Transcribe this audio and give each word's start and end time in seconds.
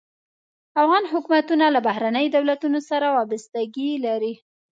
افغان 0.81 1.03
حکومتونه 1.13 1.65
له 1.75 1.79
بهرنیو 1.87 2.33
دولتونو 2.35 2.79
سره 2.89 3.07
وابستګي 3.15 3.89
لري. 4.05 4.33